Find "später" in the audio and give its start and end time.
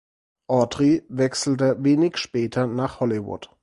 2.17-2.65